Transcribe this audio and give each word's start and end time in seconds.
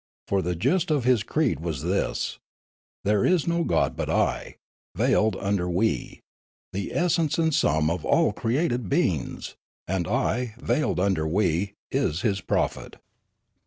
For 0.27 0.41
the 0.41 0.55
gist 0.55 0.89
of 0.89 1.03
his 1.03 1.21
creed 1.21 1.59
was 1.59 1.83
this:" 1.83 2.39
There 3.05 3.23
is 3.23 3.47
no 3.47 3.63
god 3.63 3.95
but 3.95 4.09
I, 4.09 4.55
veiled 4.95 5.35
under 5.35 5.69
We, 5.69 6.21
the 6.73 6.91
essence 6.95 7.37
and 7.37 7.53
sum 7.53 7.87
of 7.91 8.03
all 8.03 8.33
created 8.33 8.89
beings; 8.89 9.55
and 9.87 10.07
I, 10.07 10.55
veiled 10.57 10.99
under 10.99 11.27
We, 11.27 11.75
is 11.91 12.21
his 12.21 12.41
prophet." 12.41 12.95